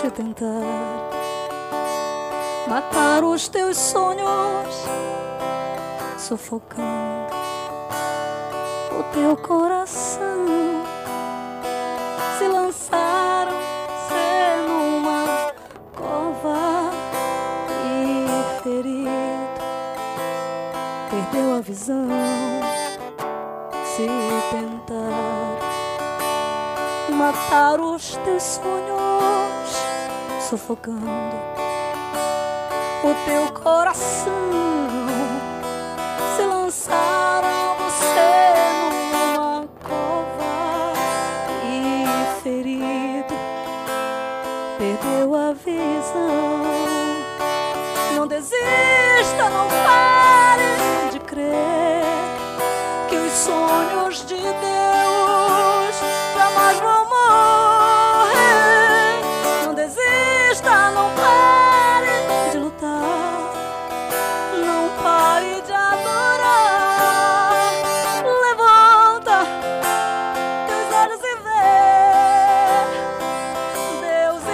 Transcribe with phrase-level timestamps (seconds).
[0.00, 1.10] Se tentar
[2.66, 4.86] matar os teus sonhos,
[6.16, 7.34] sufocando
[8.98, 10.46] o teu coração,
[12.38, 13.52] se lançaram
[14.08, 15.52] ser numa
[15.94, 16.90] cova
[17.84, 19.10] e ferido,
[21.10, 22.08] perdeu a visão.
[23.84, 24.08] Se
[24.50, 25.58] tentar
[27.14, 29.09] matar os teus sonhos,
[30.48, 31.06] sufocando
[33.04, 34.32] o teu coração,
[36.36, 38.54] se lançaram você
[39.36, 40.92] numa cova
[41.64, 43.34] e ferido,
[44.76, 46.60] perdeu a visão.
[48.16, 52.04] Não desista, não pare de crer
[53.08, 54.69] que os sonhos de Deus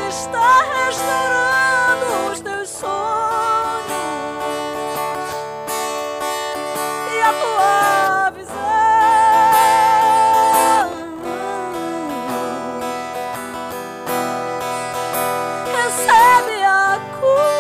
[0.09, 3.91] está restaurando os teus sonhos
[7.13, 8.57] e a tua visão.
[15.73, 17.56] Recebe a cura,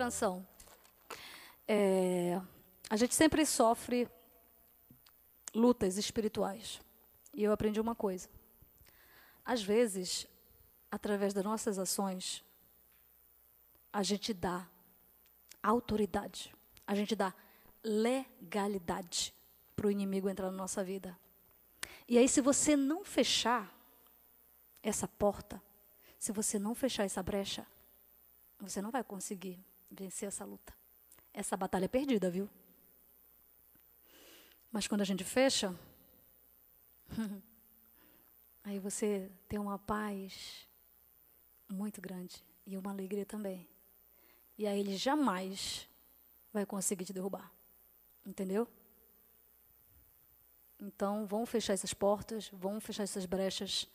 [0.00, 0.46] canção.
[1.68, 2.40] É,
[2.88, 4.08] a gente sempre sofre
[5.54, 6.80] lutas espirituais.
[7.34, 8.26] E eu aprendi uma coisa.
[9.44, 10.26] Às vezes,
[10.90, 12.42] através das nossas ações,
[13.92, 14.66] a gente dá
[15.62, 16.54] autoridade,
[16.86, 17.34] a gente dá
[17.84, 19.34] legalidade
[19.76, 21.14] para o inimigo entrar na nossa vida.
[22.08, 23.70] E aí, se você não fechar
[24.82, 25.62] essa porta,
[26.18, 27.66] se você não fechar essa brecha,
[28.58, 30.72] você não vai conseguir vencer essa luta.
[31.32, 32.48] Essa batalha é perdida, viu?
[34.70, 35.74] Mas quando a gente fecha,
[38.62, 40.68] aí você tem uma paz
[41.68, 43.68] muito grande e uma alegria também.
[44.56, 45.88] E aí ele jamais
[46.52, 47.50] vai conseguir te derrubar.
[48.24, 48.68] Entendeu?
[50.78, 53.88] Então, vamos fechar essas portas, vamos fechar essas brechas.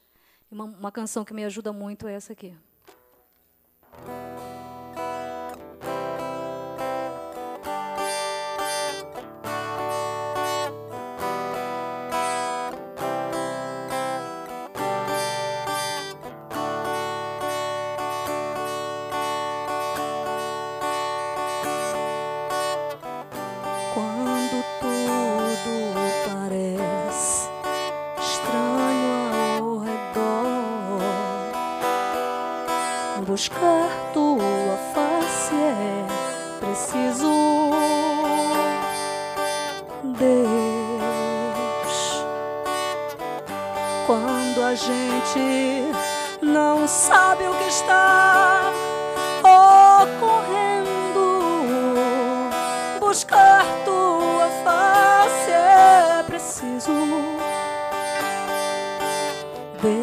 [0.51, 2.55] Uma, uma canção que me ajuda muito é essa aqui.
[44.75, 45.91] gente
[46.41, 48.71] não sabe o que está
[49.43, 50.89] ocorrendo.
[52.99, 56.91] Buscar tua face é preciso.
[59.81, 59.95] Deus,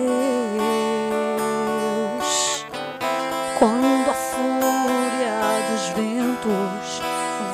[3.58, 5.40] quando a fúria
[5.70, 7.02] dos ventos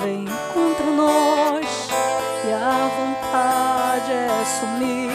[0.03, 0.25] vem
[0.55, 1.89] contra nós
[2.45, 5.09] e a vontade é sumir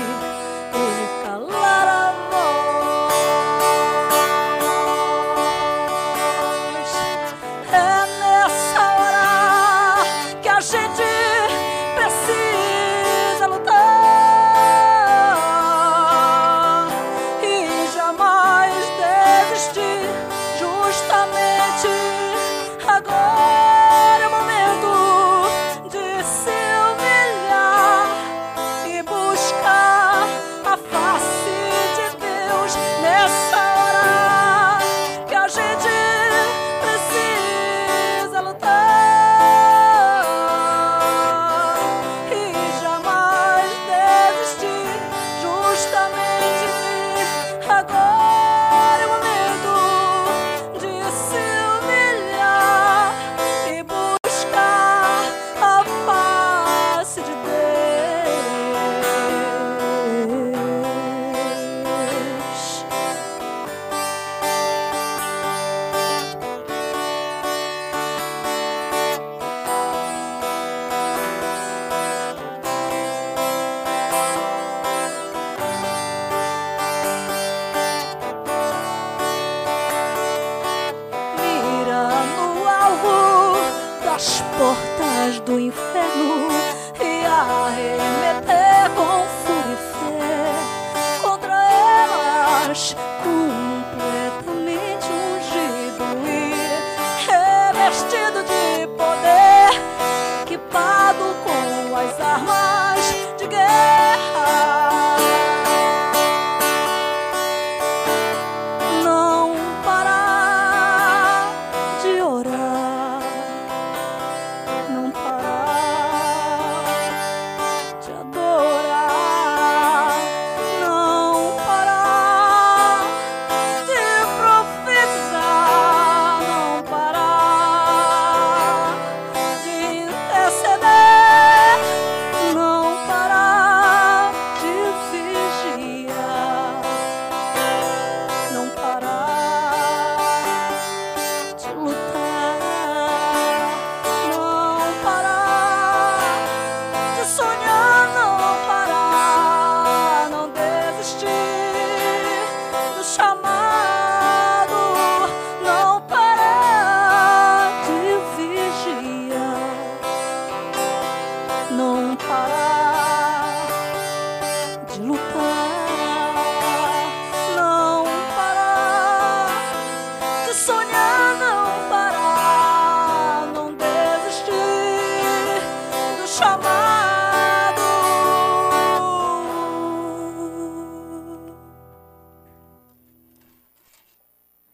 [92.73, 92.97] aşk